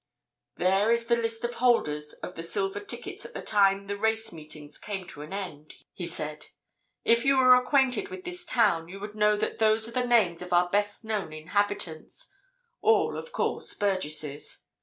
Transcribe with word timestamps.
"There 0.57 0.89
is 0.89 1.05
the 1.05 1.15
list 1.15 1.43
of 1.43 1.53
holders 1.53 2.13
of 2.23 2.33
the 2.33 2.41
silver 2.41 2.79
tickets 2.79 3.23
at 3.23 3.35
the 3.35 3.41
time 3.43 3.85
the 3.85 3.95
race 3.95 4.33
meetings 4.33 4.79
came 4.79 5.05
to 5.09 5.21
an 5.21 5.31
end," 5.31 5.75
he 5.93 6.07
said. 6.07 6.47
"If 7.05 7.23
you 7.23 7.37
were 7.37 7.53
acquainted 7.53 8.09
with 8.09 8.23
this 8.23 8.43
town 8.43 8.87
you 8.89 8.99
would 8.99 9.13
know 9.13 9.37
that 9.37 9.59
those 9.59 9.87
are 9.87 9.91
the 9.91 10.07
names 10.07 10.41
of 10.41 10.53
our 10.53 10.71
best 10.71 11.05
known 11.05 11.33
inhabitants—all, 11.33 13.15
of 13.15 13.31
course, 13.31 13.75
burgesses. 13.75 14.65